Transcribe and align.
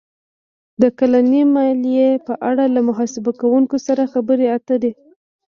-د 0.41 0.83
کلنۍ 0.97 1.43
مالیې 1.53 2.09
په 2.27 2.33
اړه 2.49 2.65
له 2.75 2.81
محاسبه 2.87 3.31
کوونکي 3.41 3.77
سره 3.87 4.11
خبرې 4.13 4.45
اتر 4.57 4.81
ې 4.89 4.91